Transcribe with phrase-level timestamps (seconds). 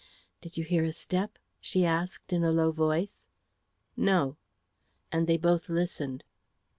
[0.41, 3.27] "Did you hear a step?" she asked in a low voice.
[3.95, 4.35] "No."
[5.11, 6.23] And they both listened.